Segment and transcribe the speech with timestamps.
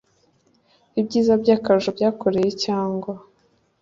[0.99, 3.11] ibyiza by akarusho yakoreye cyangwa